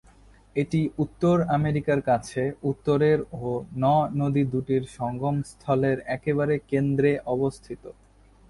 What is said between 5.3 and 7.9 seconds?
স্থলের একেবারে কেন্দ্রে অবস্থিত।